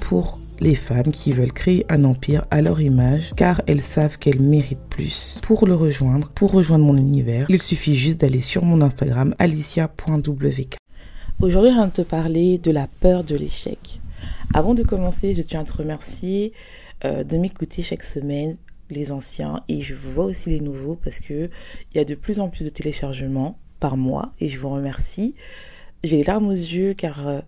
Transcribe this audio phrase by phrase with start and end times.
[0.00, 4.40] Pour les femmes qui veulent créer un empire à leur image car elles savent qu'elles
[4.40, 5.38] méritent plus.
[5.42, 10.76] Pour le rejoindre, pour rejoindre mon univers, il suffit juste d'aller sur mon Instagram alicia.wk.
[11.42, 14.00] Aujourd'hui, je viens de te parler de la peur de l'échec.
[14.54, 16.52] Avant de commencer, je tiens à te remercier
[17.04, 18.56] euh, de m'écouter chaque semaine,
[18.90, 21.50] les anciens, et je vois aussi les nouveaux parce que
[21.92, 25.34] il y a de plus en plus de téléchargements par mois et je vous remercie.
[26.04, 27.40] J'ai les larmes aux yeux car euh,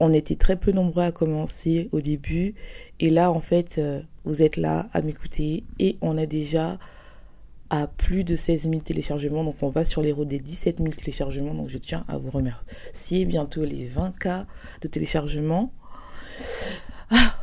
[0.00, 2.54] on était très peu nombreux à commencer au début.
[3.00, 5.64] Et là, en fait, euh, vous êtes là à m'écouter.
[5.78, 6.78] Et on a déjà
[7.70, 9.44] à plus de 16 000 téléchargements.
[9.44, 11.54] Donc, on va sur les routes des 17 000 téléchargements.
[11.54, 13.24] Donc, je tiens à vous remercier.
[13.24, 14.46] Bientôt les 20 cas
[14.80, 15.72] de téléchargement.
[17.10, 17.34] Ah,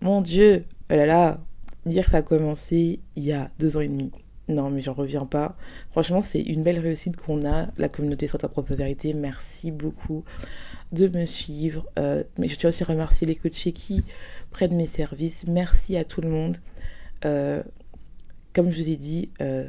[0.00, 1.40] mon Dieu, oh là là,
[1.84, 4.12] dire que ça a commencé il y a deux ans et demi.
[4.48, 5.56] Non, mais j'en reviens pas.
[5.90, 9.12] Franchement, c'est une belle réussite qu'on a, la communauté sur ta propre vérité.
[9.12, 10.24] Merci beaucoup
[10.92, 11.86] de me suivre.
[11.98, 14.02] Euh, mais je tiens aussi à remercier les coachs qui
[14.50, 15.46] prennent mes services.
[15.46, 16.56] Merci à tout le monde.
[17.26, 17.62] Euh,
[18.54, 19.68] comme je vous ai dit, euh,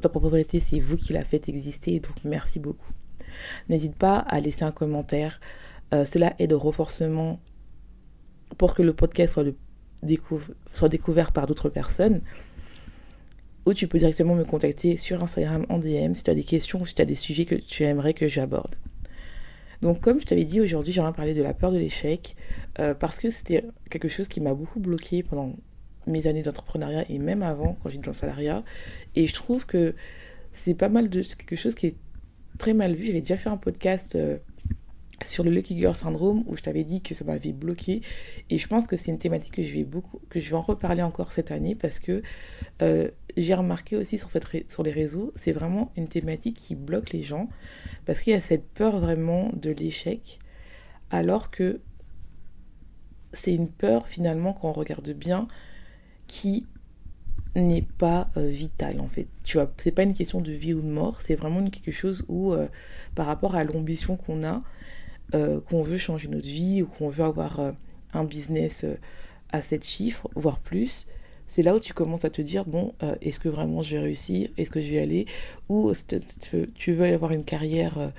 [0.00, 1.98] ta propre vérité, c'est vous qui la faites exister.
[1.98, 2.92] Donc, merci beaucoup.
[3.68, 5.40] N'hésite pas à laisser un commentaire.
[5.90, 7.40] cela aide au renforcement
[8.56, 9.38] pour que le podcast
[10.72, 12.20] soit découvert par d'autres personnes
[13.66, 16.80] ou tu peux directement me contacter sur Instagram en DM si tu as des questions
[16.80, 18.76] ou si tu as des sujets que tu aimerais que j'aborde.
[19.82, 22.36] Donc comme je t'avais dit aujourd'hui, j'aimerais parler de la peur de l'échec
[22.78, 25.56] euh, parce que c'était quelque chose qui m'a beaucoup bloqué pendant
[26.06, 28.64] mes années d'entrepreneuriat et même avant quand j'étais dans salariat.
[29.14, 29.94] Et je trouve que
[30.52, 31.96] c'est pas mal de quelque chose qui est
[32.58, 33.04] très mal vu.
[33.06, 34.38] J'avais déjà fait un podcast euh,
[35.24, 38.02] sur le Lucky Girl Syndrome où je t'avais dit que ça m'avait bloqué
[38.50, 40.62] et je pense que c'est une thématique que je vais beaucoup que je vais en
[40.62, 42.22] reparler encore cette année parce que
[42.82, 47.48] euh, j'ai remarqué aussi sur, les réseaux c'est vraiment une thématique qui bloque les gens
[48.06, 50.38] parce qu'il y a cette peur vraiment de l'échec
[51.10, 51.80] alors que
[53.32, 55.48] c'est une peur finalement quand on regarde bien
[56.26, 56.66] qui
[57.54, 59.28] n'est pas euh, vitale en fait.
[59.44, 62.24] Tu vois, c'est pas une question de vie ou de mort, c'est vraiment quelque chose
[62.28, 62.68] où euh,
[63.14, 64.62] par rapport à l'ambition qu'on a,
[65.34, 67.72] euh, qu'on veut changer notre vie ou qu'on veut avoir euh,
[68.12, 68.96] un business euh,
[69.50, 71.06] à 7 chiffres, voire plus,
[71.46, 74.48] c'est là où tu commences à te dire, bon, est-ce que vraiment je vais réussir?
[74.56, 75.26] Est-ce que je vais aller?
[75.68, 75.92] Ou
[76.74, 78.12] tu veux avoir une carrière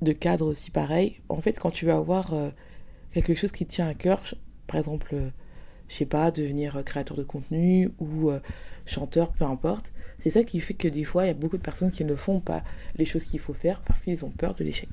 [0.00, 1.20] de cadre aussi pareil.
[1.28, 2.34] En fait, quand tu veux avoir
[3.12, 4.22] quelque chose qui tient à cœur,
[4.66, 5.14] par exemple,
[5.88, 8.30] je sais pas, devenir créateur de contenu ou
[8.86, 11.62] chanteur, peu importe, c'est ça qui fait que des fois, il y a beaucoup de
[11.62, 12.64] personnes qui ne font pas
[12.96, 14.88] les choses qu'il faut faire parce qu'ils ont peur de l'échec.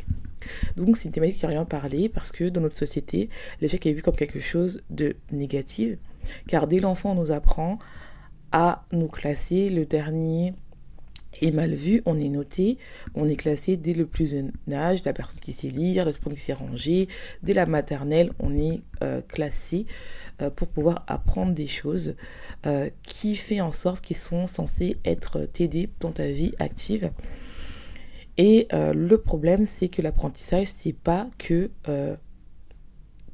[0.77, 3.29] Donc c'est une thématique qui a rien parlé parce que dans notre société,
[3.61, 5.97] l'échec est vu comme quelque chose de négatif,
[6.47, 7.79] car dès l'enfant on nous apprend
[8.51, 10.53] à nous classer le dernier
[11.41, 12.77] est mal vu, on est noté,
[13.15, 16.33] on est classé dès le plus jeune âge, la personne qui sait lire, la personne
[16.33, 17.07] qui sait ranger,
[17.43, 19.85] dès la maternelle, on est euh, classé
[20.41, 22.15] euh, pour pouvoir apprendre des choses
[22.65, 27.11] euh, qui fait en sorte qu'ils sont censés être t'aider dans ta vie active.
[28.39, 32.15] Et euh, le problème, c'est que l'apprentissage, c'est pas que euh,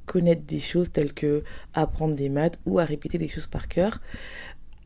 [0.07, 1.43] connaître des choses telles que
[1.75, 4.01] apprendre des maths ou à répéter des choses par cœur.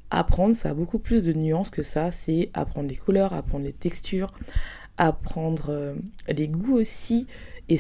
[0.10, 2.12] Apprendre, ça a beaucoup plus de nuances que ça.
[2.12, 4.34] C'est apprendre les couleurs, apprendre les textures,
[4.98, 5.96] apprendre euh,
[6.28, 7.26] les goûts aussi,
[7.70, 7.78] et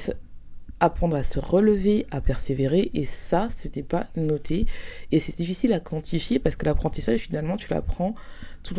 [0.79, 2.91] apprendre à se relever, à persévérer.
[2.93, 4.65] Et ça, n'est pas noté.
[5.11, 8.15] Et c'est difficile à quantifier parce que l'apprentissage, finalement, tu l'apprends
[8.63, 8.75] tout,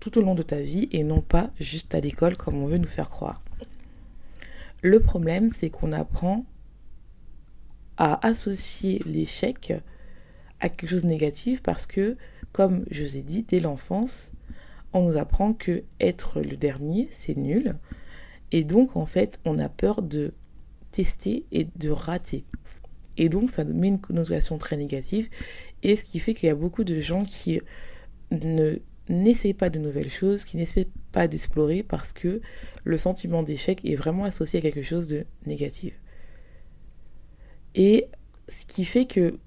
[0.00, 2.78] tout au long de ta vie et non pas juste à l'école comme on veut
[2.78, 3.42] nous faire croire.
[4.82, 6.44] Le problème, c'est qu'on apprend
[7.96, 9.72] à associer l'échec
[10.60, 12.16] à quelque chose de négatif parce que,
[12.52, 14.32] comme je vous ai dit, dès l'enfance,
[14.92, 17.76] on nous apprend que être le dernier, c'est nul.
[18.50, 20.34] Et donc, en fait, on a peur de
[20.92, 22.44] tester et de rater.
[23.16, 25.28] Et donc, ça met une connotation très négative.
[25.82, 27.60] Et ce qui fait qu'il y a beaucoup de gens qui
[28.30, 28.78] ne
[29.08, 32.40] n'essaye pas de nouvelles choses, qui n'essaie pas d'explorer parce que
[32.84, 35.98] le sentiment d'échec est vraiment associé à quelque chose de négatif.
[37.74, 38.08] Et
[38.48, 39.38] ce qui fait que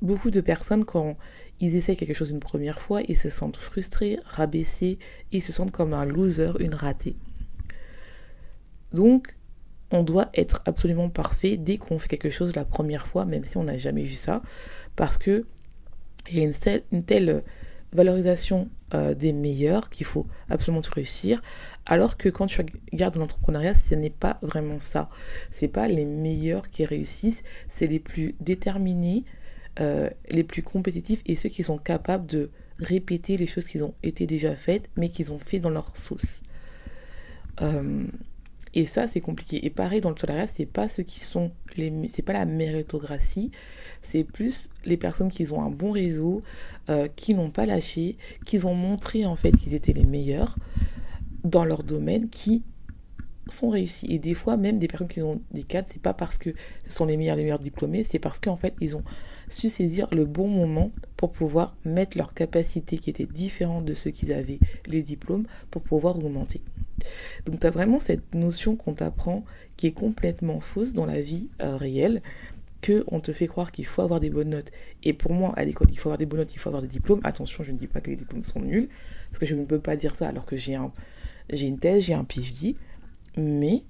[0.00, 1.16] beaucoup de personnes, quand
[1.60, 4.98] ils essaient quelque chose une première fois, ils se sentent frustrés, rabaissés,
[5.32, 7.16] ils se sentent comme un loser, une ratée.
[8.92, 9.36] Donc,
[9.90, 13.56] on doit être absolument parfait dès qu'on fait quelque chose la première fois, même si
[13.56, 14.42] on n'a jamais vu ça,
[14.96, 15.46] parce que
[16.30, 16.50] il y a
[16.92, 17.42] une telle,
[17.92, 21.40] valorisation euh, des meilleurs qu'il faut absolument réussir,
[21.86, 22.62] alors que quand tu
[22.92, 25.08] regardes l'entrepreneuriat, ce n'est pas vraiment ça.
[25.50, 29.24] C'est pas les meilleurs qui réussissent, c'est les plus déterminés,
[29.80, 33.94] euh, les plus compétitifs et ceux qui sont capables de répéter les choses qui ont
[34.02, 36.42] été déjà faites, mais qu'ils ont fait dans leur sauce.
[37.62, 38.04] Euh,
[38.78, 39.66] et ça, c'est compliqué.
[39.66, 41.50] Et pareil, dans le salariat, c'est pas ceux qui sont
[42.06, 43.50] c'est pas la méritocratie,
[44.02, 46.42] c'est plus les personnes qui ont un bon réseau,
[46.88, 50.56] euh, qui n'ont pas lâché, qui ont montré en fait qu'ils étaient les meilleurs
[51.42, 52.62] dans leur domaine, qui
[53.50, 54.06] sont réussis.
[54.10, 56.50] Et des fois, même des personnes qui ont des cadres, c'est pas parce que
[56.86, 59.04] ce sont les meilleurs, les meilleurs diplômés, c'est parce qu'en fait, ils ont
[59.48, 64.10] su saisir le bon moment pour pouvoir mettre leurs capacités qui étaient différentes de ceux
[64.10, 66.62] qui avaient les diplômes pour pouvoir augmenter.
[67.46, 69.44] Donc, tu as vraiment cette notion qu'on t'apprend
[69.76, 72.22] qui est complètement fausse dans la vie euh, réelle
[72.80, 74.70] que on te fait croire qu'il faut avoir des bonnes notes.
[75.02, 76.88] Et pour moi, à l'école, il faut avoir des bonnes notes, il faut avoir des
[76.88, 77.20] diplômes.
[77.24, 78.88] Attention, je ne dis pas que les diplômes sont nuls,
[79.30, 80.92] parce que je ne peux pas dire ça alors que j'ai un,
[81.50, 82.76] j'ai une thèse, j'ai un PhD
[83.38, 83.84] mais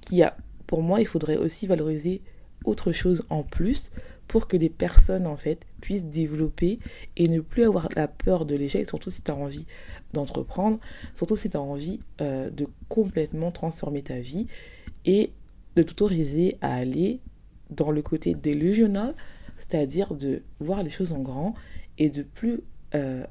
[0.00, 0.36] qui a,
[0.66, 2.22] pour moi, il faudrait aussi valoriser
[2.64, 3.90] autre chose en plus
[4.28, 6.78] pour que les personnes en fait puissent développer
[7.16, 9.66] et ne plus avoir la peur de l'échec, surtout si tu as envie
[10.12, 10.78] d'entreprendre,
[11.14, 14.46] surtout si tu as envie euh, de complètement transformer ta vie
[15.04, 15.32] et
[15.76, 17.20] de t'autoriser à aller
[17.70, 19.14] dans le côté délusionnel,
[19.56, 21.54] c'est-à-dire de voir les choses en grand
[21.98, 22.60] et de plus
[22.94, 23.24] euh,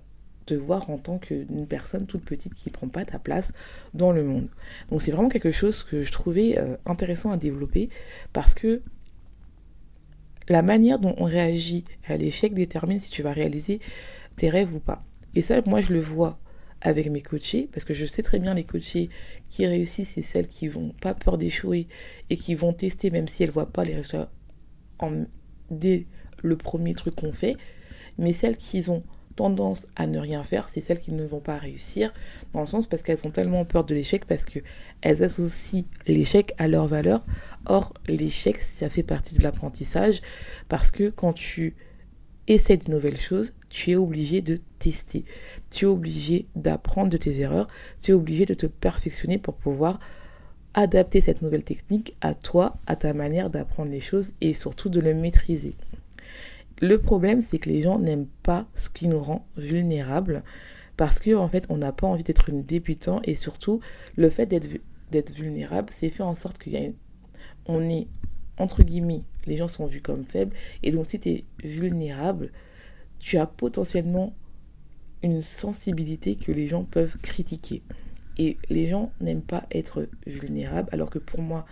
[0.45, 3.51] te voir en tant qu'une personne toute petite qui ne prend pas ta place
[3.93, 4.49] dans le monde.
[4.89, 7.89] Donc c'est vraiment quelque chose que je trouvais euh, intéressant à développer
[8.33, 8.81] parce que
[10.47, 13.79] la manière dont on réagit à l'échec détermine si tu vas réaliser
[14.35, 15.03] tes rêves ou pas.
[15.33, 16.39] Et ça, moi, je le vois
[16.81, 19.09] avec mes coachés, parce que je sais très bien les coachés
[19.49, 21.87] qui réussissent, c'est celles qui vont pas peur d'échouer
[22.29, 24.31] et qui vont tester même si elles voient pas les résultats
[24.99, 25.25] en,
[25.71, 26.05] dès
[26.43, 27.55] le premier truc qu'on fait,
[28.19, 29.03] mais celles qui ont
[29.35, 32.13] tendance à ne rien faire, c'est celles qui ne vont pas réussir,
[32.53, 36.67] dans le sens parce qu'elles ont tellement peur de l'échec, parce qu'elles associent l'échec à
[36.67, 37.25] leur valeur.
[37.65, 40.21] Or, l'échec, ça fait partie de l'apprentissage,
[40.69, 41.75] parce que quand tu
[42.47, 45.25] essaies de nouvelles choses, tu es obligé de tester,
[45.69, 47.67] tu es obligé d'apprendre de tes erreurs,
[48.01, 49.99] tu es obligé de te perfectionner pour pouvoir
[50.73, 54.99] adapter cette nouvelle technique à toi, à ta manière d'apprendre les choses et surtout de
[54.99, 55.75] le maîtriser.
[56.81, 60.43] Le problème, c'est que les gens n'aiment pas ce qui nous rend vulnérables
[60.97, 63.79] parce qu'en en fait, on n'a pas envie d'être une débutant et surtout,
[64.15, 66.93] le fait d'être vulnérable, c'est fait en sorte qu'il
[67.65, 68.07] on est
[68.57, 72.51] entre guillemets, les gens sont vus comme faibles et donc si tu es vulnérable,
[73.19, 74.33] tu as potentiellement
[75.23, 77.81] une sensibilité que les gens peuvent critiquer.
[78.37, 81.65] Et les gens n'aiment pas être vulnérables, alors que pour moi,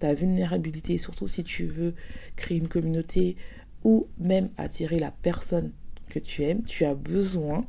[0.00, 1.94] ta vulnérabilité, surtout si tu veux
[2.36, 3.36] créer une communauté,
[3.84, 5.72] ou même attirer la personne
[6.08, 7.64] que tu aimes, tu as besoin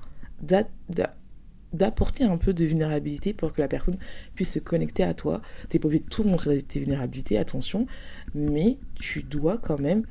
[1.74, 3.98] d'apporter un peu de vulnérabilité pour que la personne
[4.36, 5.42] puisse se connecter à toi.
[5.70, 7.86] Tu n'es pas obligé de tout montrer tes vulnérabilités, attention,
[8.34, 10.04] mais tu dois quand même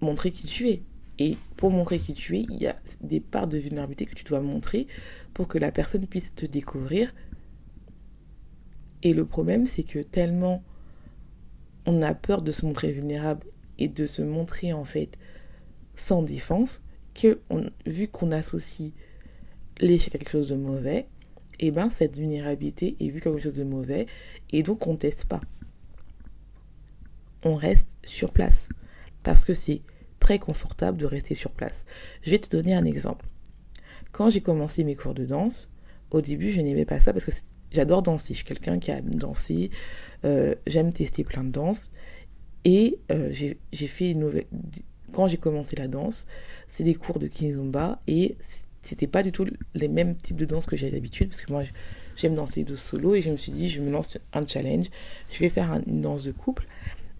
[0.00, 0.82] montrer qui tu es.
[1.18, 4.24] Et pour montrer qui tu es, il y a des parts de vulnérabilité que tu
[4.24, 4.86] dois montrer
[5.34, 7.12] pour que la personne puisse te découvrir.
[9.02, 10.62] Et le problème, c'est que tellement
[11.86, 13.46] on a peur de se montrer vulnérable
[13.78, 15.18] et de se montrer en fait
[15.94, 16.80] sans défense,
[17.14, 17.40] que
[17.86, 18.92] vu qu'on associe
[19.80, 21.06] l'échec à quelque chose de mauvais,
[21.60, 24.06] et eh ben cette vulnérabilité est vue comme quelque chose de mauvais
[24.50, 25.40] et donc on teste pas.
[27.42, 28.68] On reste sur place
[29.24, 29.82] parce que c'est
[30.20, 31.84] très confortable de rester sur place.
[32.22, 33.26] Je vais te donner un exemple.
[34.12, 35.70] Quand j'ai commencé mes cours de danse,
[36.12, 37.32] au début je n'aimais pas ça parce que
[37.72, 38.34] j'adore danser.
[38.34, 39.72] Je suis quelqu'un qui aime danser,
[40.24, 41.90] euh, j'aime tester plein de danses
[42.64, 44.46] et euh, j'ai fait une nouvelle.
[45.12, 46.26] Quand j'ai commencé la danse,
[46.66, 48.36] c'est des cours de kizomba et
[48.82, 51.62] c'était pas du tout les mêmes types de danse que j'ai d'habitude parce que moi
[52.16, 54.86] j'aime danser de solo et je me suis dit je me lance un challenge,
[55.30, 56.66] je vais faire une danse de couple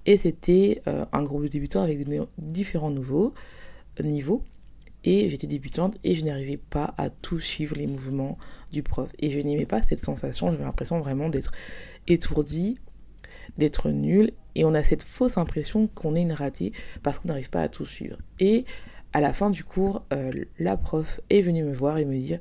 [0.07, 2.07] et c'était euh, un groupe de débutants avec
[2.39, 3.35] différents nouveaux
[4.03, 4.43] niveaux
[5.05, 8.37] et j'étais débutante et je n'arrivais pas à tout suivre les mouvements
[8.73, 11.53] du prof et je n'aimais pas cette sensation, j'avais l'impression vraiment d'être
[12.07, 12.79] étourdie,
[13.59, 16.73] d'être nulle et on a cette fausse impression qu'on est une ratée
[17.03, 18.17] parce qu'on n'arrive pas à tout suivre.
[18.41, 18.65] Et
[19.13, 22.41] à la fin du cours, euh, la prof est venue me voir et me dire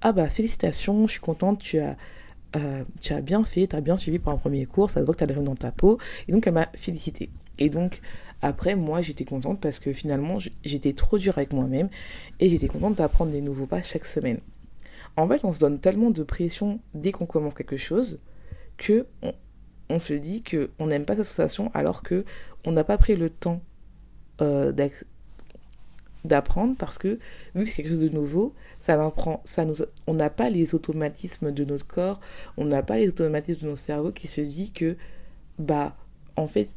[0.00, 1.96] Ah bah félicitations, je suis contente, tu as,
[2.56, 5.04] euh, tu as bien fait, tu as bien suivi pour un premier cours, ça se
[5.04, 5.98] voit que tu as le dans ta peau.
[6.28, 7.30] Et donc elle m'a félicité.
[7.58, 8.00] Et donc
[8.42, 11.88] Après, moi, j'étais contente parce que finalement, j'étais trop dure avec moi-même
[12.40, 14.40] et j'étais contente d'apprendre des nouveaux pas chaque semaine.
[15.16, 18.18] En fait, on se donne tellement de pression dès qu'on commence quelque chose
[18.78, 19.06] que
[19.98, 22.24] se dit que on n'aime pas cette sensation alors que
[22.64, 23.60] on n'a pas pris le temps
[24.40, 24.72] euh,
[26.24, 27.18] d'apprendre parce que
[27.54, 29.12] vu que c'est quelque chose de nouveau, ça,
[29.44, 32.20] ça nous, on n'a pas les automatismes de notre corps,
[32.56, 34.96] on n'a pas les automatismes de notre cerveau qui se dit que
[35.58, 35.96] bah
[36.36, 36.68] en fait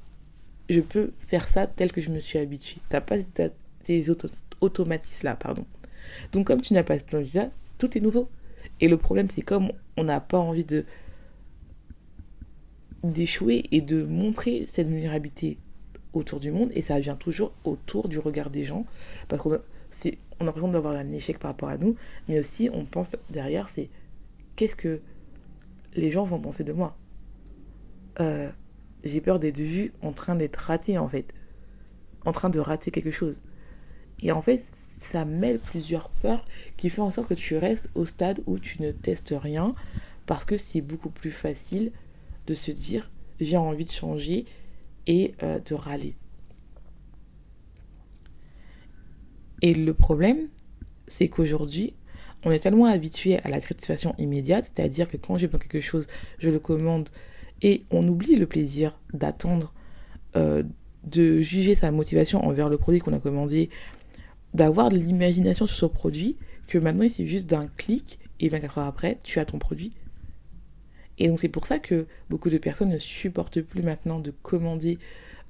[0.69, 2.81] je peux faire ça tel que je me suis habitué.
[2.89, 3.17] T'as pas
[3.83, 4.09] ces
[4.61, 5.65] automatismes là, pardon.
[6.31, 8.29] Donc comme tu n'as pas ça, tout est nouveau.
[8.81, 10.85] Et le problème c'est comme on n'a pas envie de
[13.11, 15.57] d'échouer et de montrer cette vulnérabilité
[16.13, 18.85] autour du monde et ça vient toujours autour du regard des gens
[19.27, 19.59] parce qu'on a,
[20.39, 21.95] on a l'impression d'avoir un échec par rapport à nous
[22.27, 23.89] mais aussi on pense derrière c'est
[24.55, 25.01] qu'est-ce que
[25.95, 26.97] les gens vont penser de moi?
[28.19, 28.49] Euh,
[29.03, 31.33] j'ai peur d'être vue en train d'être ratée en fait.
[32.25, 33.41] En train de rater quelque chose.
[34.21, 34.63] Et en fait
[34.99, 36.45] ça mêle plusieurs peurs
[36.77, 39.75] qui font en sorte que tu restes au stade où tu ne testes rien
[40.25, 41.91] parce que c'est beaucoup plus facile
[42.47, 44.45] de se dire j'ai envie de changer
[45.07, 46.15] et euh, de râler.
[49.61, 50.47] Et le problème,
[51.07, 51.93] c'est qu'aujourd'hui,
[52.43, 56.07] on est tellement habitué à la gratification immédiate, c'est-à-dire que quand j'ai besoin quelque chose,
[56.37, 57.09] je le commande
[57.61, 59.73] et on oublie le plaisir d'attendre,
[60.35, 60.63] euh,
[61.03, 63.69] de juger sa motivation envers le produit qu'on a commandé,
[64.53, 66.37] d'avoir de l'imagination sur ce produit,
[66.67, 69.93] que maintenant il suffit juste d'un clic et 24 heures après, tu as ton produit
[71.17, 74.99] et donc c'est pour ça que beaucoup de personnes ne supportent plus maintenant de commander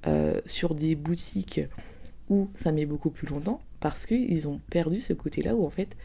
[0.08, 1.62] euh, sur des boutiques
[2.30, 5.96] où ça met beaucoup plus longtemps parce qu'ils ont perdu ce côté-là où en fait,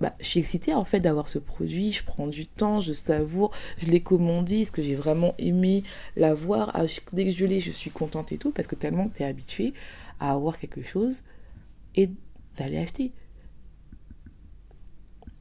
[0.00, 3.52] bah, je suis excitée en fait d'avoir ce produit, je prends du temps, je savoure,
[3.78, 5.84] je l'ai commandé, est-ce que j'ai vraiment aimé
[6.16, 9.16] l'avoir, ah, dès que je l'ai, je suis contente et tout parce que tellement que
[9.16, 9.74] tu es habitué
[10.20, 11.22] à avoir quelque chose
[11.94, 12.10] et
[12.56, 13.12] d'aller acheter.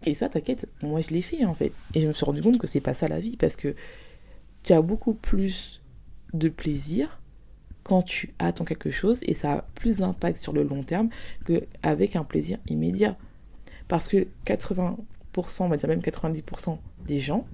[0.05, 1.71] Et ça, t'inquiète, moi je l'ai fait en fait.
[1.93, 3.75] Et je me suis rendu compte que c'est pas ça la vie parce que
[4.63, 5.81] tu as beaucoup plus
[6.33, 7.21] de plaisir
[7.83, 11.09] quand tu attends quelque chose et ça a plus d'impact sur le long terme
[11.45, 13.17] qu'avec un plaisir immédiat.
[13.87, 14.95] Parce que 80%,
[15.59, 17.45] on va dire même 90% des gens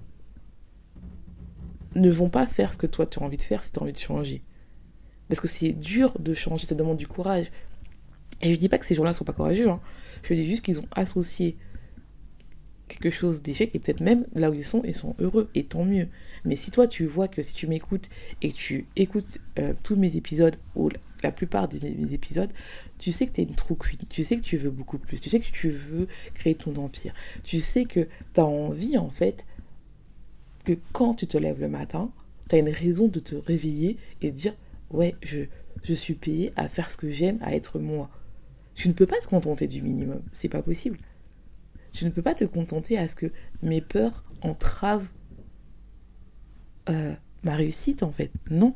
[1.96, 3.84] ne vont pas faire ce que toi tu as envie de faire si tu as
[3.84, 4.44] envie de changer.
[5.27, 7.51] Parce que c'est dur de changer, ça demande du courage.
[8.42, 9.80] Et je dis pas que ces gens-là sont pas courageux, hein.
[10.24, 11.58] je dis juste qu'ils ont associé
[12.88, 15.86] quelque chose d'échec et peut-être même là où ils sont, ils sont heureux et tant
[15.86, 16.08] mieux.
[16.46, 18.10] Mais si toi tu vois que si tu m'écoutes
[18.41, 20.89] et que tu écoutes euh, tous mes épisodes ou
[21.24, 22.50] la plupart des épisodes,
[22.98, 25.20] tu sais que tu es une true queen, tu sais que tu veux beaucoup plus,
[25.20, 27.13] tu sais que tu veux créer ton empire,
[27.44, 29.46] tu sais que tu as envie en fait
[30.65, 32.12] que quand tu te lèves le matin,
[32.50, 34.53] tu as une raison de te réveiller et dire
[34.91, 35.41] ouais, je,
[35.84, 38.10] je suis payé à faire ce que j'aime, à être moi.
[38.74, 40.98] Tu ne peux pas te contenter du minimum, c'est pas possible.
[41.98, 43.32] Tu ne peux pas te contenter à ce que
[43.63, 45.10] mes peurs entravent
[46.89, 48.30] euh, ma réussite, en fait.
[48.51, 48.75] Non.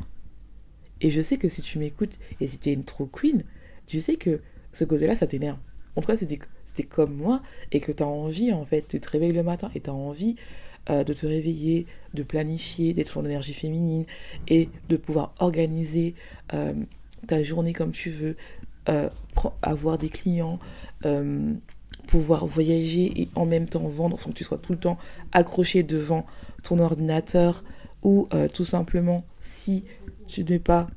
[1.02, 3.44] Et je sais que si tu m'écoutes et si tu es une trop queen,
[3.86, 5.60] tu sais que ce côté-là, ça t'énerve.
[5.96, 9.10] En tout cas, c'était comme moi et que tu as envie, en fait, de te
[9.12, 10.36] réveiller le matin et tu as envie
[10.90, 11.86] euh, de te réveiller,
[12.16, 14.06] de planifier, d'être en énergie féminine
[14.48, 16.16] et de pouvoir organiser
[16.56, 16.74] euh,
[17.28, 18.36] ta journée comme tu veux,
[19.62, 20.58] avoir des clients,
[22.12, 24.98] pouvoir voyager et en même temps vendre sans que tu sois tout le temps
[25.32, 26.26] accroché devant
[26.62, 27.64] ton ordinateur
[28.04, 29.86] ou euh, tout simplement si
[30.28, 30.88] tu n'es pas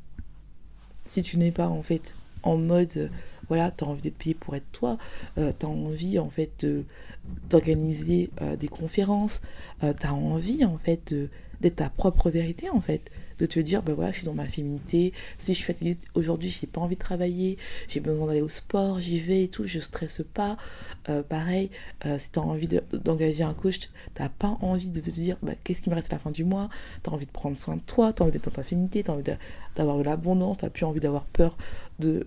[1.07, 3.09] si tu n'es pas en fait en mode euh,
[3.47, 4.99] voilà tu as envie d'être payé pour être toi
[5.39, 6.67] euh, tu as envie en fait
[7.49, 9.41] d'organiser des conférences
[9.81, 11.15] tu as envie en fait
[11.61, 14.47] d'être ta propre vérité en fait de te dire, ben voilà, je suis dans ma
[14.47, 18.49] féminité, si je suis fatiguée aujourd'hui, j'ai pas envie de travailler, j'ai besoin d'aller au
[18.49, 20.57] sport, j'y vais et tout, je stresse pas.
[21.09, 21.71] Euh, pareil,
[22.07, 25.53] euh, si tu as envie d'engager un coach, t'as pas envie de te dire, bah,
[25.63, 26.69] qu'est-ce qui me reste à la fin du mois,
[27.03, 29.03] tu as envie de prendre soin de toi, tu as envie d'être dans ta féminité,
[29.03, 29.25] tu as envie
[29.77, 31.57] d'avoir de l'abondance, tu plus envie d'avoir peur
[31.99, 32.27] de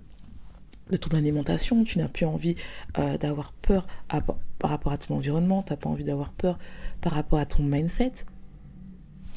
[0.90, 2.56] de ton alimentation, tu n'as plus envie
[2.98, 6.58] euh, d'avoir peur par rapport à ton environnement, tu n'as pas envie d'avoir peur
[7.02, 8.14] par rapport à ton mindset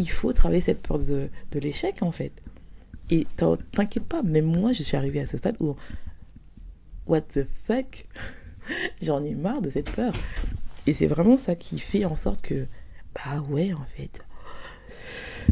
[0.00, 2.32] il faut travailler cette peur de, l'échec en fait.
[3.10, 3.26] Et
[3.72, 5.76] t'inquiète pas, même moi je suis arrivée à ce stade où
[7.06, 8.04] what the fuck
[9.02, 10.12] J'en ai marre de cette peur.
[10.86, 12.66] Et c'est vraiment ça qui fait en sorte que
[13.14, 14.24] bah ouais en fait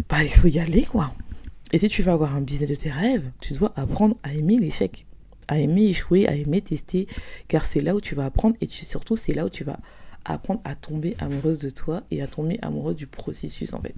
[0.09, 1.13] bah il faut y aller quoi.
[1.73, 4.59] Et si tu veux avoir un business de tes rêves, tu dois apprendre à aimer
[4.59, 5.05] l'échec,
[5.49, 7.07] à aimer échouer, à aimer tester,
[7.49, 9.79] car c'est là où tu vas apprendre et surtout c'est là où tu vas
[10.33, 13.95] apprendre à tomber amoureuse de toi et à tomber amoureuse du processus en fait.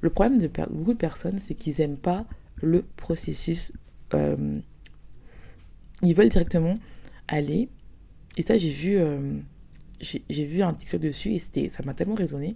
[0.00, 2.24] Le problème de beaucoup de personnes, c'est qu'ils n'aiment pas
[2.62, 3.72] le processus
[4.14, 4.60] euh,
[6.02, 6.74] ils veulent directement
[7.26, 7.68] aller.
[8.36, 9.38] Et ça, j'ai vu, euh,
[10.00, 12.54] j'ai vu un TikTok dessus et ça m'a tellement résonné.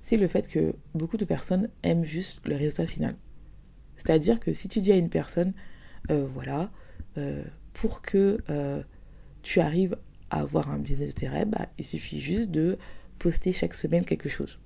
[0.00, 3.16] C'est le fait que beaucoup de personnes aiment juste le résultat final.
[3.96, 5.52] C'est-à-dire que si tu dis à une personne,
[6.10, 6.70] euh, voilà,
[7.18, 7.42] euh,
[7.72, 8.38] pour que
[9.42, 9.96] tu arrives
[10.40, 12.78] avoir un business de tes bah, il suffit juste de
[13.18, 14.58] poster chaque semaine quelque chose.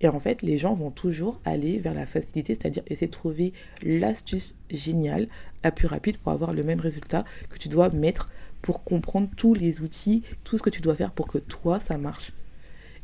[0.00, 3.52] Et en fait, les gens vont toujours aller vers la facilité, c'est-à-dire essayer de trouver
[3.82, 5.28] l'astuce géniale,
[5.62, 8.28] la plus rapide pour avoir le même résultat que tu dois mettre
[8.62, 11.98] pour comprendre tous les outils, tout ce que tu dois faire pour que toi, ça
[11.98, 12.32] marche.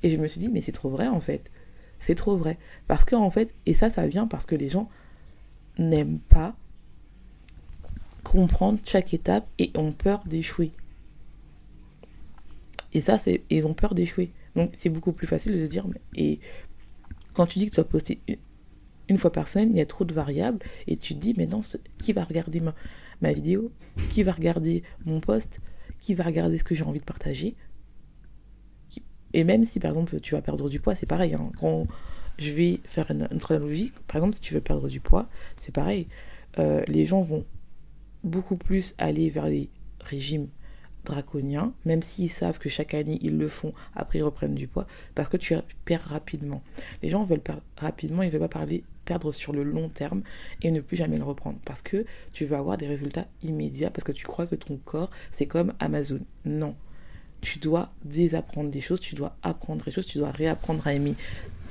[0.03, 1.51] Et je me suis dit, mais c'est trop vrai en fait.
[2.01, 2.59] C'est trop vrai.
[2.89, 4.89] Parce que en fait, et ça, ça vient parce que les gens
[5.79, 6.57] n'aiment pas
[8.31, 10.73] comprendre chaque étape et ont peur d'échouer.
[12.93, 14.31] Et ça, c'est, ils ont peur d'échouer.
[14.55, 16.41] Donc, c'est beaucoup plus facile de se dire, et
[17.35, 18.21] quand tu dis que tu vas poster
[19.09, 21.47] une fois par semaine, il y a trop de variables et tu te dis, mais
[21.47, 21.63] non,
[21.99, 23.71] qui va regarder ma, vidéo
[24.11, 25.61] Qui va regarder mon post
[25.99, 27.55] Qui va regarder ce que j'ai envie de partager
[29.33, 31.35] Et même si, par exemple, tu vas perdre du poids, c'est pareil.
[31.35, 31.51] Hein.
[31.61, 31.87] Quand
[32.39, 35.73] je vais faire une, une analogie, par exemple, si tu veux perdre du poids, c'est
[35.73, 36.09] pareil.
[36.59, 37.45] Euh, les gens vont
[38.25, 39.71] beaucoup plus aller vers les
[40.01, 40.49] régimes
[41.05, 44.87] draconiens, même s'ils savent que chaque année ils le font, après ils reprennent du poids,
[45.15, 46.63] parce que tu perds rapidement.
[47.03, 50.23] Les gens veulent perdre rapidement, ils ne veulent pas parler perdre sur le long terme
[50.61, 54.05] et ne plus jamais le reprendre, parce que tu veux avoir des résultats immédiats, parce
[54.05, 56.21] que tu crois que ton corps c'est comme Amazon.
[56.45, 56.77] Non,
[57.41, 61.15] tu dois désapprendre des choses, tu dois apprendre des choses, tu dois réapprendre à aimer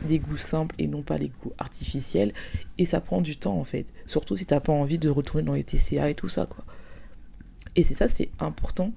[0.04, 2.34] des goûts simples et non pas des goûts artificiels.
[2.78, 3.88] Et ça prend du temps en fait.
[4.06, 6.66] Surtout si tu n'as pas envie de retourner dans les TCA et tout ça quoi.
[7.76, 8.92] Et c'est ça, c'est important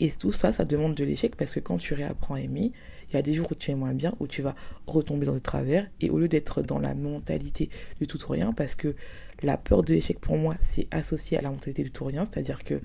[0.00, 2.72] et tout ça, ça demande de l'échec parce que quand tu réapprends à aimer,
[3.10, 4.54] il y a des jours où tu es moins bien, où tu vas
[4.86, 5.86] retomber dans des travers.
[6.00, 7.68] Et au lieu d'être dans la mentalité
[8.00, 8.96] du tout ou rien, parce que
[9.42, 12.24] la peur de l'échec pour moi, c'est associé à la mentalité du tout ou rien,
[12.24, 12.80] c'est-à-dire que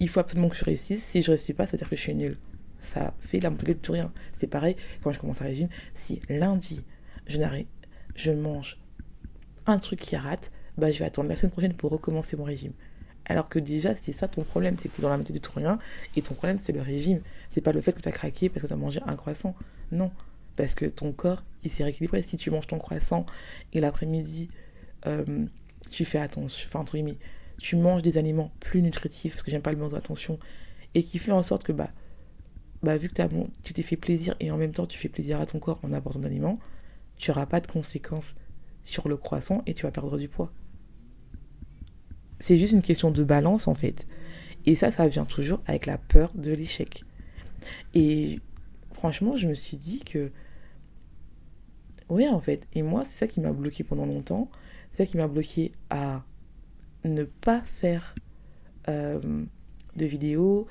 [0.00, 1.02] il faut absolument que je réussisse.
[1.02, 2.36] Si je réussis pas, c'est-à-dire que je suis nul.
[2.80, 4.12] Ça fait la du tout rien.
[4.32, 5.68] C'est pareil quand je commence à régime.
[5.94, 6.82] Si lundi,
[7.26, 7.66] je n'arrive,
[8.14, 8.78] je mange
[9.66, 12.72] un truc qui rate, bah, je vais attendre la semaine prochaine pour recommencer mon régime.
[13.26, 15.40] Alors que déjà, c'est ça ton problème, c'est que tu es dans la moitié du
[15.40, 15.78] tout rien,
[16.14, 17.20] et ton problème, c'est le régime.
[17.48, 19.54] C'est pas le fait que tu as craqué parce que tu as mangé un croissant.
[19.92, 20.10] Non.
[20.56, 22.22] Parce que ton corps, il s'est rééquilibré.
[22.22, 23.24] Si tu manges ton croissant
[23.72, 24.50] et l'après-midi,
[25.06, 25.46] euh,
[25.90, 27.18] tu fais attention, enfin, entre guillemets,
[27.58, 30.38] tu manges des aliments plus nutritifs, parce que j'aime pas le mot d'attention,
[30.94, 31.90] et qui fait en sorte que, bah,
[32.82, 33.28] bah vu que as,
[33.62, 35.92] tu t'es fait plaisir et en même temps tu fais plaisir à ton corps en
[35.92, 36.58] apportant d'aliments,
[37.16, 38.34] tu n'auras pas de conséquences
[38.82, 40.52] sur le croissant et tu vas perdre du poids.
[42.38, 44.06] C'est juste une question de balance en fait.
[44.66, 47.04] Et ça, ça vient toujours avec la peur de l'échec.
[47.94, 48.40] Et
[48.92, 50.30] franchement, je me suis dit que...
[52.08, 52.66] Oui, en fait.
[52.74, 54.50] Et moi, c'est ça qui m'a bloqué pendant longtemps.
[54.90, 56.24] C'est ça qui m'a bloqué à
[57.04, 58.14] ne pas faire
[58.88, 59.44] euh,
[59.96, 60.66] de vidéos,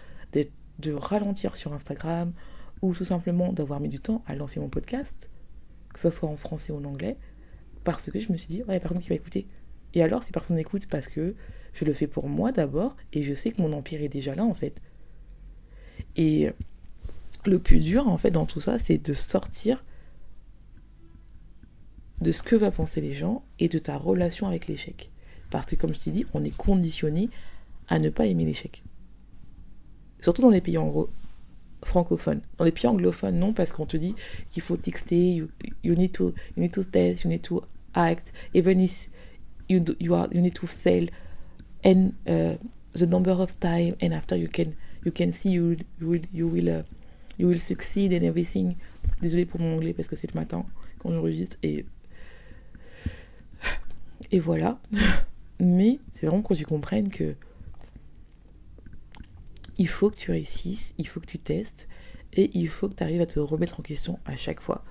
[0.79, 2.33] de, ralentir sur Instagram,
[2.81, 5.29] ou tout simplement d'avoir mis du temps à lancer mon podcast,
[5.93, 7.17] que ce soit en français ou en anglais,
[7.83, 9.47] parce que je me suis dit, il n'y a personne qui va écouter.
[9.93, 11.35] Et alors, si personne n'écoute, parce que
[11.73, 14.43] je le fais pour moi d'abord, et je sais que mon empire est déjà là,
[14.43, 14.81] en fait.
[16.17, 16.49] Et
[17.45, 19.83] le plus dur, en fait, dans tout ça, c'est de sortir
[22.19, 25.12] de ce que vont penser les gens et de ta relation avec l'échec.
[25.53, 27.29] Parce que, comme je t'ai dit, on est conditionné
[27.87, 28.81] à ne pas aimer l'échec.
[30.19, 31.11] Surtout dans les pays en gros,
[31.83, 32.41] francophones.
[32.57, 34.15] Dans les pays anglophones, non, parce qu'on te dit
[34.49, 35.49] qu'il faut texter, you,
[35.83, 37.61] need to, you need to test, you need to
[37.93, 39.11] act, even if
[39.69, 39.83] you,
[40.15, 41.07] are, you need to fail
[41.83, 42.55] and uh,
[42.93, 46.47] the number of time and after you can you can see you, you will you
[46.47, 46.83] will uh,
[47.37, 48.75] you will succeed and everything
[49.21, 50.65] désolé pour mon anglais parce que c'est le matin
[50.97, 51.85] quand on enregistre et
[54.31, 54.79] et voilà
[55.63, 57.35] mais c'est vraiment que tu comprennes que
[59.77, 61.87] il faut que tu réussisses il faut que tu testes
[62.33, 64.83] et il faut que tu arrives à te remettre en question à chaque fois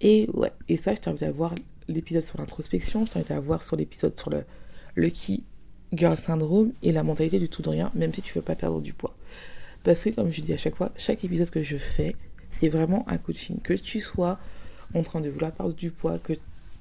[0.00, 1.54] et ouais et ça je t'invite à voir
[1.88, 4.30] l'épisode sur l'introspection je t'invite à voir sur l'épisode sur
[4.94, 5.44] le qui
[5.92, 8.80] girl syndrome et la mentalité du tout de rien, même si tu veux pas perdre
[8.80, 9.14] du poids.
[9.82, 12.14] Parce que, comme je dis à chaque fois, chaque épisode que je fais,
[12.50, 13.60] c'est vraiment un coaching.
[13.60, 14.38] Que tu sois
[14.94, 16.34] en train de vouloir perdre du poids, que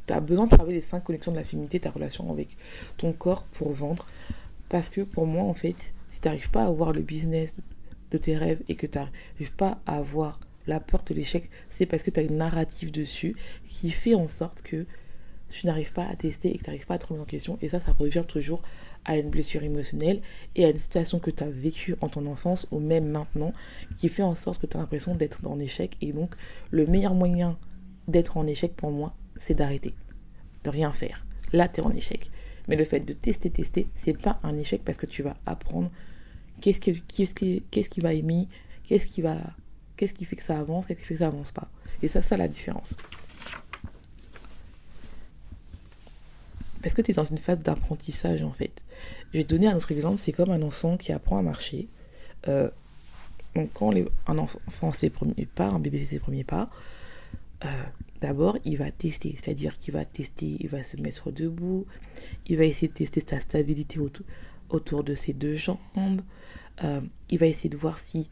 [0.09, 2.57] tu as besoin de travailler les cinq connexions de la féminité, ta relation avec
[2.97, 4.07] ton corps pour vendre.
[4.67, 7.55] Parce que pour moi, en fait, si tu n'arrives pas à avoir le business
[8.09, 11.85] de tes rêves et que tu n'arrives pas à avoir la peur de l'échec, c'est
[11.85, 13.35] parce que tu as une narrative dessus
[13.67, 14.87] qui fait en sorte que
[15.49, 17.59] tu n'arrives pas à tester et que tu n'arrives pas à te remettre en question.
[17.61, 18.63] Et ça, ça revient toujours
[19.05, 20.21] à une blessure émotionnelle
[20.55, 23.53] et à une situation que tu as vécue en ton enfance ou même maintenant
[23.97, 25.97] qui fait en sorte que tu as l'impression d'être en échec.
[26.01, 26.33] Et donc,
[26.71, 27.57] le meilleur moyen
[28.07, 29.95] d'être en échec pour moi, c'est d'arrêter,
[30.63, 31.25] de rien faire.
[31.53, 32.29] Là, tu es en échec.
[32.67, 35.89] Mais le fait de tester, tester, c'est pas un échec parce que tu vas apprendre
[36.61, 38.47] qu'est-ce qui, qu'est-ce qui, qu'est-ce qui va aimer,
[38.83, 39.37] qu'est-ce qui va,
[39.97, 41.67] qu'est-ce qui fait que ça avance, qu'est-ce qui fait que ça avance pas.
[42.03, 42.95] Et ça, ça la différence.
[46.81, 48.83] Parce que tu es dans une phase d'apprentissage en fait.
[49.33, 51.87] Je vais te donner un autre exemple, c'est comme un enfant qui apprend à marcher.
[52.47, 52.69] Euh,
[53.55, 53.91] donc quand
[54.27, 54.59] un enfant
[54.91, 56.69] fait ses premiers pas, un bébé fait ses premiers pas,
[57.65, 57.83] euh,
[58.21, 61.85] d'abord il va tester, c'est-à-dire qu'il va tester, il va se mettre debout,
[62.47, 63.99] il va essayer de tester sa stabilité
[64.69, 66.21] autour, de ses deux jambes,
[66.83, 68.29] euh, il va essayer de voir si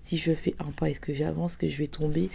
[0.00, 2.30] si je fais un pas, est-ce que j'avance, que je vais tomber.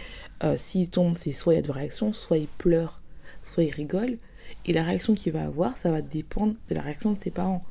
[0.54, 3.02] S'il tombe, c'est soit il y a de réaction, soit il pleure,
[3.42, 4.18] soit il rigole.
[4.66, 7.64] Et la réaction qu'il va avoir, ça va dépendre de la réaction de ses parents.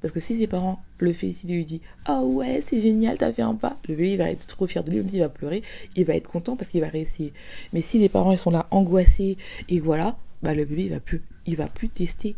[0.00, 3.32] Parce que si ses parents le félicitent et lui disent Ah ouais, c'est génial, t'as
[3.32, 5.62] fait un pas, le bébé va être trop fier de lui, même s'il va pleurer,
[5.96, 7.30] il va être content parce qu'il va réussir.
[7.72, 9.36] Mais si les parents ils sont là angoissés
[9.68, 12.36] et voilà, bah le bébé il va plus, il va plus tester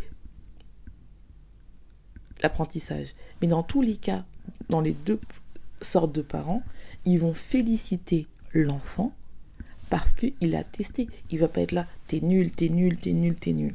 [2.43, 3.15] l'apprentissage.
[3.43, 4.25] Mais dans tous les cas,
[4.69, 5.21] dans les deux
[5.83, 6.63] sortes de parents,
[7.05, 9.13] ils vont féliciter l'enfant
[9.91, 11.09] parce qu'il a testé.
[11.31, 13.75] Il va pas être là, t'es nul, t'es nul, t'es nul, t'es nul.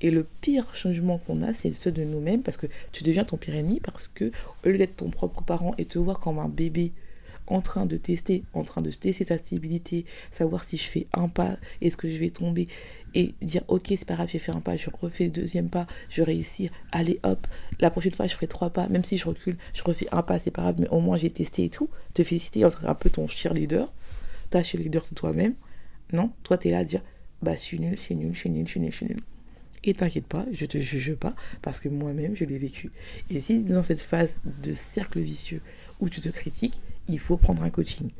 [0.00, 3.36] Et le pire changement qu'on a, c'est ceux de nous-mêmes, parce que tu deviens ton
[3.36, 4.32] pire ennemi, parce que
[4.64, 6.92] au lieu d'être ton propre parent et te voir comme un bébé
[7.50, 11.28] en train de tester, en train de tester ta stabilité, savoir si je fais un
[11.28, 12.68] pas, est-ce que je vais tomber,
[13.14, 15.86] et dire ok c'est pas grave, j'ai fait un pas, je refais le deuxième pas,
[16.08, 17.46] je réussis, allez hop,
[17.80, 20.38] la prochaine fois je ferai trois pas, même si je recule, je refais un pas,
[20.38, 23.10] c'est pas grave, mais au moins j'ai testé et tout, te féliciter, être un peu
[23.10, 23.92] ton cheerleader,
[24.50, 25.54] ta cheerleader de toi-même,
[26.12, 27.02] non, toi tu es là à dire
[27.42, 29.06] bah je suis nul, je suis nul, je suis nul, je suis nul, je suis
[29.06, 29.20] nul.
[29.82, 32.90] Et t'inquiète pas, je te juge pas parce que moi-même je l'ai vécu.
[33.30, 35.62] Et si dans cette phase de cercle vicieux
[36.00, 38.10] où tu te critiques, il faut prendre un coaching.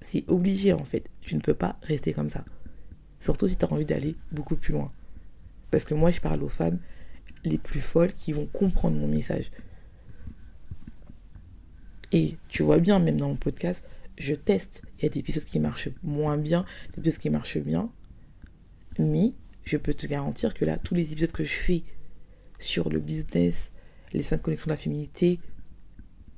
[0.00, 1.08] C'est obligé en fait.
[1.22, 2.44] Tu ne peux pas rester comme ça.
[3.20, 4.92] Surtout si tu as envie d'aller beaucoup plus loin.
[5.70, 6.78] Parce que moi je parle aux femmes
[7.44, 9.50] les plus folles qui vont comprendre mon message.
[12.12, 13.84] Et tu vois bien, même dans mon podcast,
[14.18, 14.82] je teste.
[14.98, 17.90] Il y a des épisodes qui marchent moins bien, des épisodes qui marchent bien.
[18.98, 19.32] Mais
[19.64, 21.82] je peux te garantir que là, tous les épisodes que je fais
[22.58, 23.72] sur le business,
[24.12, 25.40] les cinq connexions de la féminité,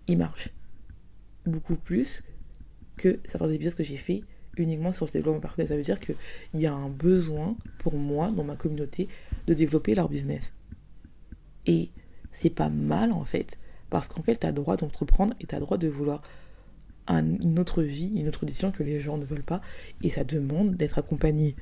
[0.06, 0.50] ils marchent.
[1.44, 2.22] Beaucoup plus
[2.96, 4.22] que certains épisodes que j'ai fait
[4.56, 5.68] uniquement sur le développement personnel.
[5.68, 6.16] Ça veut dire qu'il
[6.54, 9.08] y a un besoin pour moi, dans ma communauté,
[9.46, 10.52] de développer leur business.
[11.66, 11.90] Et
[12.32, 13.58] c'est pas mal en fait.
[13.90, 16.22] Parce qu'en fait, tu as droit d'entreprendre et tu as droit de vouloir
[17.08, 19.60] une autre vie, une autre décision que les gens ne veulent pas.
[20.02, 21.54] Et ça demande d'être accompagné.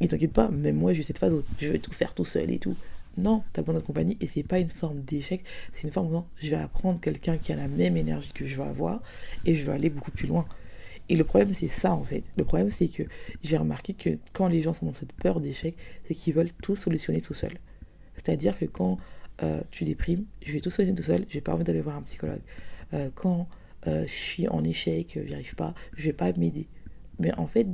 [0.00, 2.24] Et t'inquiète pas, même moi j'ai eu cette phase où je vais tout faire tout
[2.24, 2.76] seul et tout.
[3.16, 6.24] Non, t'as besoin de compagnie et c'est pas une forme d'échec, c'est une forme où
[6.36, 9.02] je vais apprendre quelqu'un qui a la même énergie que je vais avoir
[9.46, 10.46] et je vais aller beaucoup plus loin.
[11.08, 12.24] Et le problème c'est ça en fait.
[12.36, 13.04] Le problème c'est que
[13.42, 16.76] j'ai remarqué que quand les gens sont dans cette peur d'échec, c'est qu'ils veulent tout
[16.76, 17.52] solutionner tout seul.
[18.16, 18.98] C'est-à-dire que quand
[19.42, 22.02] euh, tu déprimes, je vais tout solutionner tout seul, j'ai pas envie d'aller voir un
[22.02, 22.40] psychologue.
[22.92, 23.48] Euh, quand
[23.86, 26.68] euh, je suis en échec, j'y arrive pas, je vais pas m'aider.
[27.18, 27.66] Mais en fait,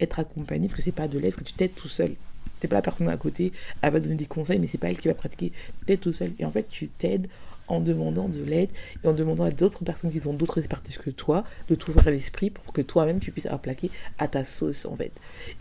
[0.00, 2.14] être accompagné, parce que c'est pas de l'aide, que tu t'aides tout seul.
[2.60, 4.90] T'es pas la personne à côté, elle va te donner des conseils, mais c'est pas
[4.90, 5.52] elle qui va pratiquer.
[5.86, 6.32] T'aides tout seul.
[6.38, 7.28] Et en fait, tu t'aides
[7.68, 8.70] en demandant de l'aide
[9.04, 12.50] et en demandant à d'autres personnes qui ont d'autres expertises que toi de t'ouvrir l'esprit
[12.50, 15.12] pour que toi-même tu puisses applaquer à ta sauce en fait.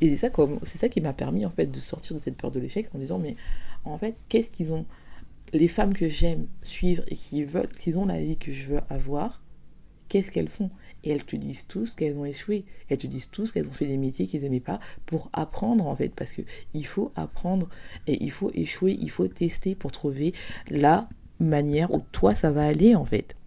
[0.02, 2.38] Et c'est ça comme c'est ça qui m'a permis en fait de sortir de cette
[2.38, 3.36] peur de l'échec en disant mais
[3.86, 4.86] en fait qu'est-ce qu'ils ont
[5.54, 8.82] les femmes que j'aime suivre et qui veulent qu'ils ont la vie que je veux
[8.90, 9.42] avoir
[10.10, 10.70] qu'est-ce qu'elles font?
[11.08, 12.66] Et elles te disent tous qu'elles ont échoué.
[12.90, 15.96] Elles te disent tous qu'elles ont fait des métiers qu'elles n'aimaient pas pour apprendre en
[15.96, 16.10] fait.
[16.10, 16.42] Parce que
[16.74, 17.70] il faut apprendre
[18.08, 20.34] et il faut échouer, il faut tester pour trouver
[20.70, 21.08] la
[21.40, 23.38] manière où toi ça va aller en fait.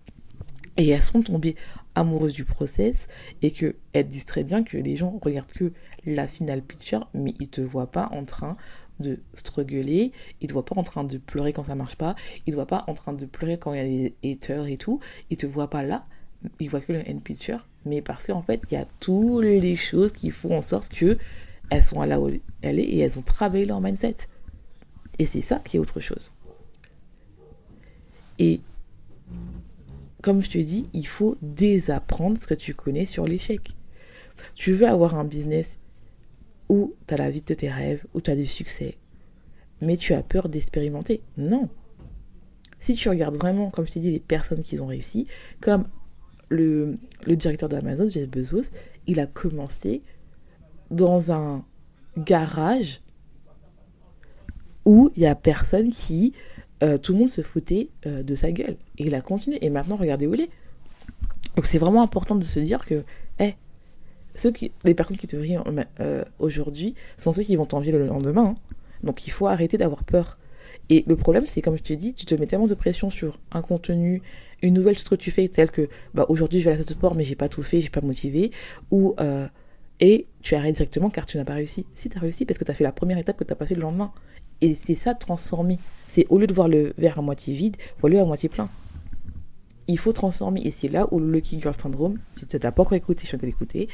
[0.78, 1.54] Et elles sont tombées
[1.94, 3.08] amoureuses du process
[3.42, 5.72] et que elles disent très bien que les gens regardent que
[6.06, 8.56] la finale picture mais ils te voient pas en train
[9.00, 12.14] de struggler, ils te voient pas en train de pleurer quand ça marche pas,
[12.46, 14.78] ils te voient pas en train de pleurer quand il y a des haters et
[14.78, 16.06] tout, ils te voient pas là
[16.59, 19.76] ils voient que le end picture, mais parce qu'en fait, il y a toutes les
[19.76, 21.18] choses qui font en sorte que
[21.70, 22.29] elles sont là où
[22.62, 24.16] elles sont et elles ont travaillé leur mindset.
[25.18, 26.31] Et c'est ça qui est autre chose.
[28.38, 28.61] Et
[30.22, 33.74] comme je te dis, il faut désapprendre ce que tu connais sur l'échec.
[34.55, 35.79] Tu veux avoir un business
[36.68, 38.96] où tu as la vie de tes rêves, où tu as du succès,
[39.81, 41.22] mais tu as peur d'expérimenter.
[41.37, 41.68] Non.
[42.79, 45.26] Si tu regardes vraiment, comme je t'ai dit, les personnes qui ont réussi,
[45.61, 45.87] comme
[46.50, 48.70] le, directeur d'Amazon, Jeff Bezos,
[49.06, 50.02] il a commencé
[50.90, 51.64] dans un
[52.18, 53.00] garage
[54.84, 56.32] où il y a personne qui...
[56.82, 58.76] Euh, tout le monde se foutait euh, de sa gueule.
[58.96, 59.58] Et il a continué.
[59.64, 60.50] Et maintenant, regardez où il est.
[61.54, 63.04] Donc c'est vraiment important de se dire que,
[63.38, 63.54] hey,
[64.34, 65.58] ceux qui, les personnes qui te rient
[66.00, 68.54] euh, aujourd'hui sont ceux qui vont t'envier le lendemain.
[68.56, 68.74] Hein.
[69.02, 70.38] Donc il faut arrêter d'avoir peur.
[70.90, 73.38] Et le problème, c'est comme je te dis, tu te mets tellement de pression sur
[73.53, 74.22] un contenu,
[74.61, 76.98] une nouvelle chose que tu telle que bah, aujourd'hui je vais à la salle de
[76.98, 78.50] sport, mais j'ai pas tout fait, j'ai pas motivé,
[78.90, 79.46] ou euh,
[80.00, 81.87] et tu arrêtes directement car tu n'as pas réussi.
[81.94, 83.57] Si tu as réussi, parce que tu as fait la première étape que tu n'as
[83.57, 84.12] pas fait le lendemain.
[84.62, 85.79] Et c'est ça, transformer.
[86.09, 88.68] C'est au lieu de voir le verre à moitié vide, vois-le à moitié plein.
[89.87, 90.62] Il faut transformer.
[90.64, 93.29] Et c'est là où le Lucky Girl Syndrome, si tu n'as pas encore écouté, je
[93.29, 93.88] suis d'écouter,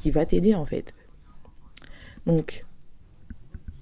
[0.00, 0.94] qui va t'aider en fait.
[2.26, 2.64] Donc,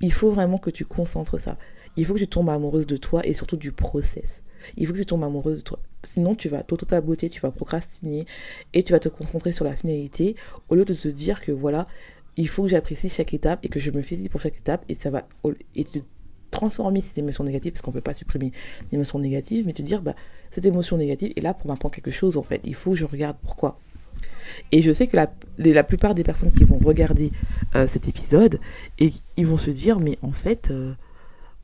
[0.01, 1.59] il faut vraiment que tu concentres ça.
[1.97, 4.43] Il faut que tu tombes amoureuse de toi et surtout du process.
[4.77, 5.79] Il faut que tu tombes amoureuse de toi.
[6.05, 8.27] Sinon, tu vas t'auto-taboter, tu vas procrastiner
[8.75, 10.37] et tu vas te concentrer sur la finalité
[10.69, 11.87] au lieu de te dire que voilà,
[12.37, 14.95] il faut que j'apprécie chaque étape et que je me félicite pour chaque étape et
[14.95, 15.27] ça va
[15.75, 15.99] et te
[16.51, 18.53] transformer ces émotions négatives parce qu'on peut pas supprimer
[18.93, 20.15] l'émotion négative mais te dire bah
[20.51, 23.05] cette émotion négative est là pour m'apprendre quelque chose en fait il faut que je
[23.05, 23.79] regarde pourquoi
[24.73, 27.33] et je sais que la, la plupart des personnes qui vont regarder
[27.75, 28.61] euh, cet épisode
[28.99, 30.95] et ils vont se dire mais en fait euh,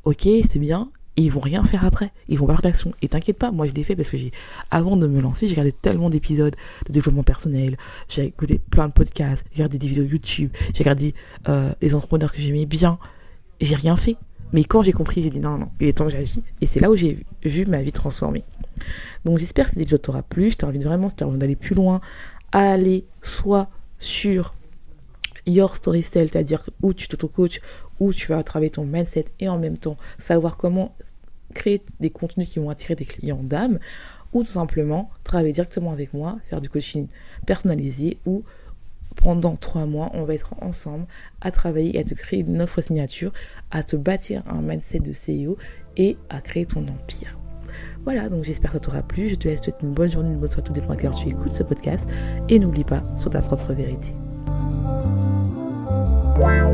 [0.04, 2.10] ok c'est bien et ils vont rien faire après.
[2.28, 2.92] Ils vont pas faire d'action.
[3.02, 4.32] Et t'inquiète pas, moi je l'ai fait parce que j'ai,
[4.70, 7.76] avant de me lancer, j'ai regardé tellement d'épisodes de développement personnel,
[8.08, 11.14] j'ai écouté plein de podcasts, j'ai regardé des vidéos YouTube, j'ai regardé
[11.48, 12.98] euh, les entrepreneurs que j'aimais bien.
[13.60, 14.16] J'ai rien fait.
[14.52, 16.42] Mais quand j'ai compris, j'ai dit non, non, il est temps que j'agis.
[16.60, 18.44] Et c'est là où j'ai vu ma vie transformer.
[19.24, 20.50] Donc j'espère que cet épisode t'aura plu.
[20.50, 22.00] Je t'invite vraiment, si t'as envie d'aller plus loin,
[22.52, 24.54] à aller soit sur
[25.46, 27.60] your story cell, c'est-à-dire où tu t'auto-coach,
[28.00, 30.94] où tu vas travailler ton mindset et en même temps savoir comment
[31.54, 33.78] créer des contenus qui vont attirer des clients d'âme,
[34.32, 37.08] ou tout simplement travailler directement avec moi, faire du coaching
[37.46, 38.42] personnalisé ou
[39.16, 41.06] pendant trois mois, on va être ensemble
[41.42, 43.32] à travailler et à te créer une offre signature,
[43.70, 45.58] à te bâtir un mindset de CEO
[45.96, 47.38] et à créer ton empire.
[48.04, 49.28] Voilà, donc j'espère que ça t'aura plu.
[49.28, 51.28] Je te laisse souhaiter une bonne journée, une bonne soirée, tout dépend à quelle tu
[51.28, 52.08] écoutes ce podcast.
[52.48, 54.12] Et n'oublie pas, sur ta propre vérité.
[56.42, 56.71] Wow.